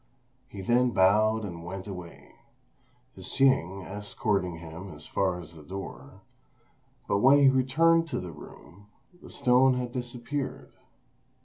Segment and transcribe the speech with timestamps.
[0.49, 2.31] He then bowed and went away,
[3.15, 6.23] Hsing escorting him as far as the door;
[7.07, 8.87] but when he returned to the room,
[9.21, 10.73] the stone had disappeared.